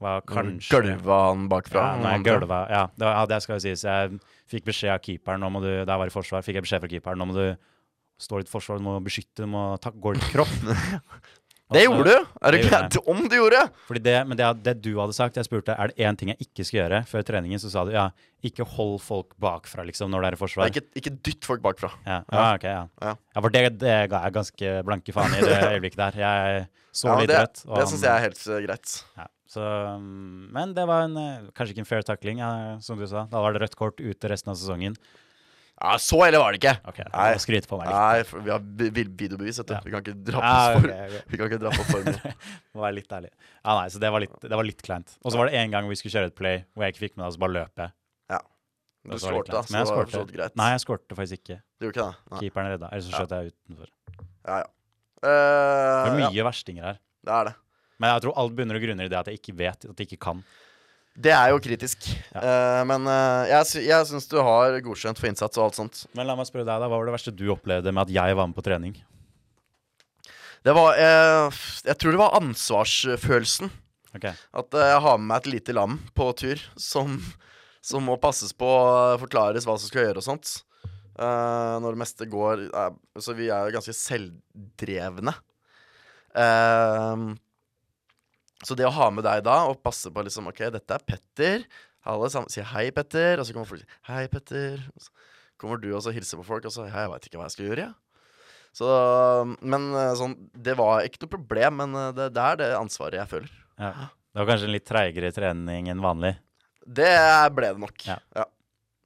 [0.04, 1.86] var kanskje Gølva han bakfra.
[1.96, 2.60] Ja, nei, gølva.
[2.70, 3.86] Ja, det, ja, det skal jo sies.
[3.88, 4.20] Jeg
[4.52, 6.92] fikk beskjed av keeperen nå må du, jeg var i forsvar, fikk jeg beskjed fra
[6.92, 7.46] keeperen nå må du
[8.22, 10.54] stå i ditt forsvar, du må beskytte, du må ta, gå litt kropp.
[11.74, 12.28] Det gjorde du!
[12.48, 13.62] Er du Det gjorde Om du gjorde!
[13.90, 16.48] Fordi det, men det, det du hadde sagt, jeg spurte er det én ting jeg
[16.48, 18.06] ikke skal gjøre før treningen, så sa du ja,
[18.48, 20.72] ikke hold folk bakfra liksom når det er i forsvar.
[20.72, 21.92] Ikke, ikke dytt folk bakfra.
[22.08, 22.84] Ja, ja, ok, ja.
[23.04, 23.16] Ja.
[23.20, 26.22] ja for det, det ga jeg ganske blanke faen i det øyeblikket der.
[26.24, 27.66] Jeg så litt rødt.
[27.66, 28.98] Det, det syns jeg er helt uh, greit.
[29.20, 32.42] Ja, så, mm, men det var en, eh, kanskje ikke en fair takling,
[32.84, 33.28] som du sa.
[33.32, 34.96] Da var det rødt kort ute resten av sesongen.
[35.78, 36.72] Ja, Så ille var det ikke.
[36.90, 37.26] Ok, Nei.
[37.36, 37.96] må skryte på meg litt.
[37.96, 39.74] Nei, for vi har vi- vi- videobevis, vet du.
[39.76, 39.82] Ja.
[39.86, 41.28] Vi kan ikke dra på Ja, for, ok.
[41.30, 42.18] Vi kan ikke dra på formen.
[42.74, 43.30] Må være litt ærlig.
[43.64, 45.18] Ja, nei, så det var litt, det var litt kleint.
[45.24, 47.18] Og så var det en gang vi skulle kjøre et play hvor jeg ikke fikk
[47.18, 47.92] med det, og så bare løp jeg.
[48.34, 48.40] Ja.
[48.42, 48.48] Det
[49.06, 49.68] Du var litt skårte, da, kleint.
[49.68, 50.18] så Men jeg det var skårte.
[50.18, 50.56] for greit.
[50.58, 51.60] Nei, jeg skårte faktisk ikke.
[51.78, 52.16] Du gjorde ikke det?
[52.32, 52.40] Nei.
[52.42, 52.90] Keeperen redda.
[52.92, 53.88] Eller så skjøt jeg utenfor.
[54.48, 54.68] Ja, ja.
[55.18, 56.98] Det Eh, er ja, mye verstinger her.
[57.26, 57.56] det er det.
[58.00, 60.08] Men jeg tror alt bunner og grunner i det at jeg ikke vet, at jeg
[60.10, 60.44] ikke kan.
[61.18, 62.06] Det er jo kritisk.
[62.38, 66.04] Eh, men uh, jeg, jeg syns du har godkjent for innsats og alt sånt.
[66.18, 66.90] Men la meg spørre deg, da.
[66.90, 68.94] Hva var det verste du opplevde med at jeg var med på trening?
[70.66, 73.74] Det var uh, Jeg tror det var ansvarsfølelsen.
[74.18, 74.30] Ok.
[74.30, 77.18] At jeg har med meg et lite lam på tur som,
[77.86, 78.70] som må passes på
[79.22, 80.54] forklares hva som skal gjøre og sånt.
[81.18, 82.60] Når det meste går
[83.18, 85.34] Så vi er jo ganske selvdrevne.
[86.38, 87.24] Eh,
[88.66, 91.68] så det å ha med deg da og passe på liksom OK, dette er Petter.
[92.08, 93.38] Alle sammen sier hei, Petter.
[93.42, 94.82] Og så kommer folk og sier hei, Petter.
[94.96, 95.14] Og så
[95.62, 97.56] kommer du og så hilser på folk, og så hei, jeg veit ikke hva jeg
[97.58, 97.96] skal gjøre, jeg.
[98.78, 98.88] Så,
[99.66, 103.18] men eh, sånn, det var ikke noe problem, men eh, det, det er det ansvaret
[103.18, 103.56] jeg føler.
[103.82, 104.12] Ja.
[104.12, 106.36] Det var kanskje en litt treigere trening enn vanlig.
[106.86, 107.10] Det
[107.58, 108.06] ble det nok.
[108.06, 108.20] Ja.
[108.38, 108.46] Ja.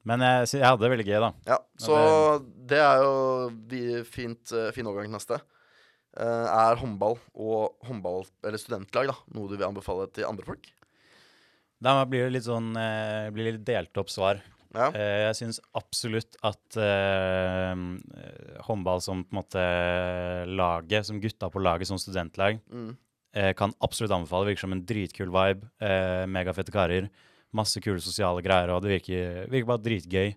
[0.09, 1.29] Men jeg, jeg hadde det veldig gøy, da.
[1.47, 1.95] Ja, så
[2.67, 5.39] det er jo fint, eh, fin overgang til neste.
[6.19, 10.67] Eh, er håndball og håndball, eller studentlag, da, noe du vil anbefale til andre folk?
[11.81, 14.41] Da blir det litt sånn eh, blir litt delt opp svar.
[14.75, 14.89] Ja.
[14.95, 17.73] Eh, jeg syns absolutt at uh,
[18.67, 19.63] håndball som på en måte
[20.47, 22.93] laget, som gutta på laget som studentlag, Mm.
[23.55, 24.47] kan absolutt anbefale.
[24.51, 25.63] Virker som en dritkul vibe.
[25.81, 27.09] Uh, megafette karer.
[27.55, 30.33] Masse kule sosiale greier, og det virker, virker bare dritgøy.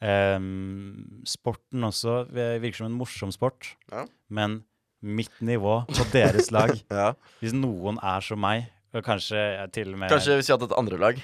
[0.00, 4.06] Um, sporten også virker som en morsom sport, Ja.
[4.30, 4.62] men
[5.02, 7.12] mitt nivå på deres lag Ja.
[7.40, 9.40] Hvis noen er som meg, og kanskje
[9.72, 11.20] til og med Kanskje hvis vi hadde et andre lag?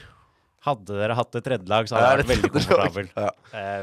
[0.66, 3.30] Hadde dere hatt et tredje lag, så hadde jeg vært veldig et Ja.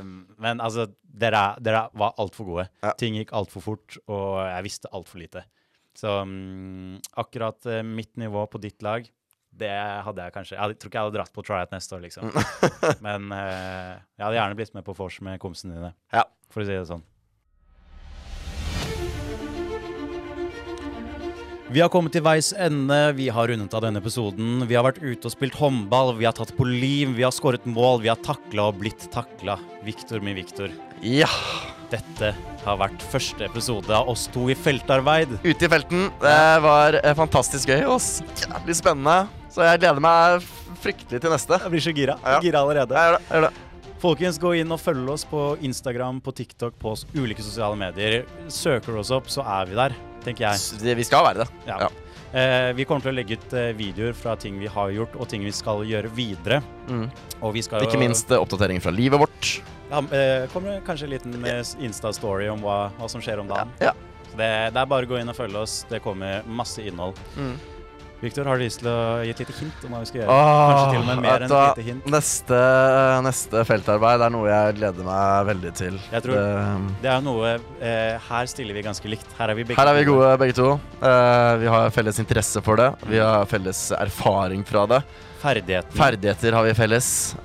[0.01, 0.37] Um, komfortabel.
[0.43, 2.65] Men altså, dere, er- dere var altfor gode.
[2.99, 5.45] Ting gikk altfor fort, og jeg visste altfor lite.
[5.95, 9.05] Så um, akkurat uh, mitt nivå på ditt lag,
[9.53, 9.69] det
[10.03, 12.31] hadde jeg kanskje Jeg hadde, tror ikke jeg hadde dratt på Triat neste år, liksom.
[13.05, 16.23] men uh, jeg hadde gjerne blitt med på vors med kompisene dine, Ja.
[16.51, 17.03] for å si det sånn.
[21.71, 22.97] Vi har kommet til veis ende.
[23.15, 24.65] Vi har rundet av denne episoden.
[24.67, 27.63] Vi har vært ute og spilt håndball, vi har tatt på lim, vi har skåret
[27.69, 29.55] mål, vi har takla og blitt takla.
[29.85, 30.73] Victor min Victor.
[31.01, 31.29] Ja.
[31.93, 35.37] Dette har vært første episode av oss to i feltarbeid.
[35.43, 36.07] Ute i felten.
[36.23, 37.99] Det var eh, fantastisk gøy og
[38.41, 39.17] jævlig spennende.
[39.53, 40.47] Så jeg gleder meg
[40.83, 41.59] fryktelig til neste.
[41.61, 42.17] Jeg blir så gira.
[42.25, 42.97] jeg Gira allerede.
[42.97, 43.27] Jeg gjør det.
[43.29, 43.69] Jeg gjør det.
[44.03, 48.25] Folkens, gå inn og følg oss på Instagram, på TikTok, på ulike sosiale medier.
[48.51, 50.79] Søker du oss opp, så er vi der, tenker jeg.
[50.83, 51.47] Det- Vi skal være det.
[51.67, 51.89] Ja.
[52.33, 55.27] Eh, vi kommer til å legge ut eh, videoer fra ting vi har gjort, og
[55.29, 56.63] ting vi skal gjøre videre.
[56.89, 57.11] Mm.
[57.43, 59.51] Og vi skal Ikke minst eh, oppdateringer fra livet vårt.
[59.91, 63.47] Ja, eh, kommer det kanskje en liten eh, Insta-story om hva, hva som skjer om
[63.51, 63.69] dagen.
[63.79, 63.93] Ja.
[64.31, 65.83] Så det, det er bare å gå inn og følge oss.
[65.89, 67.19] Det kommer masse innhold.
[67.37, 67.53] Mm.
[68.23, 70.31] Victor, har du lyst til å gi et lite hint om hva vi skal gjøre?
[70.31, 72.05] Åh, Kanskje til og med mer enn et lite hint?
[72.13, 72.59] Neste,
[73.25, 75.97] neste feltarbeid er noe jeg gleder meg veldig til.
[76.13, 77.49] Jeg tror Det- det er noe
[77.81, 79.27] eh, Her stiller vi ganske likt.
[79.37, 80.79] Her er vi begge Her er vi gode begge to.
[81.01, 82.93] Eh, vi har felles interesse for det.
[83.11, 85.03] Vi har felles erfaring fra det.
[85.41, 85.91] Ferdigheter.
[85.91, 87.35] Ferdigheter har vi felles.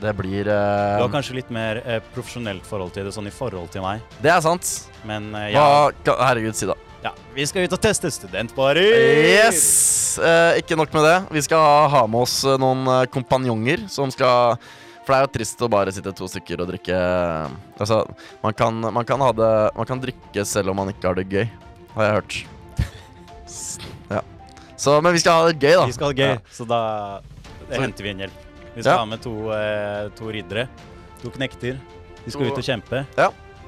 [0.00, 3.30] Det blir Du eh, har kanskje litt mer uh, profesjonelt forhold til det, sånn i
[3.34, 4.00] forhold til meg.
[4.22, 4.90] Det er sant.
[5.04, 6.74] Men uh, ja, Hva, Herregud, si da.
[7.04, 8.82] Ja, vi skal ut og teste studentbarer!
[9.28, 10.18] Yes!
[10.18, 11.16] Eh, ikke nok med det.
[11.36, 14.56] Vi skal ha, ha med oss eh, noen eh, kompanjonger som skal
[15.06, 16.96] For det er jo trist å bare sitte to stykker og drikke
[17.78, 18.02] Altså,
[18.42, 21.28] man kan, man kan ha det Man kan drikke selv om man ikke har det
[21.32, 21.46] gøy,
[21.94, 22.38] har jeg hørt.
[24.10, 24.20] Ja.
[24.76, 25.86] Så, men vi skal ha det gøy, da.
[25.88, 26.54] Vi skal ha det gøy, Ja.
[26.58, 26.80] så da
[27.68, 28.44] Så- henter vi inn hjelp.
[28.74, 28.98] Vi skal Ja.
[28.98, 30.68] ha med to, eh, to riddere.
[31.22, 31.78] To knekter.
[32.24, 33.04] De skal To- ut og kjempe.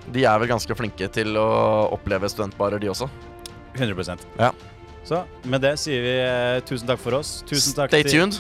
[0.09, 1.47] De er vel ganske flinke til å
[1.95, 3.11] oppleve studentbarer, de også.
[3.77, 4.51] 100% Ja.
[5.07, 7.41] Så med det sier vi eh, tusen takk for oss.
[7.49, 8.37] Tusen takk Stay tuned.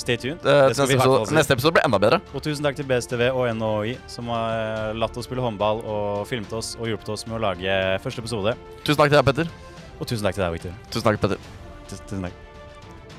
[0.00, 0.40] Stay tuned.
[0.40, 2.20] Eh, Det neste, episode, neste episode blir enda bedre.
[2.32, 6.52] Og tusen takk til BSTV og NHI, som har latt oss spille håndball og filmet
[6.56, 8.56] oss og hjulpet oss med å lage første episode.
[8.84, 9.52] Tusen takk til deg, Petter.
[10.00, 10.76] Og tusen takk til deg, Victor.
[10.90, 11.48] Tusen takk, Petter.
[11.90, 12.44] Tusen takk.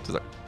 [0.02, 0.41] Tusen takk.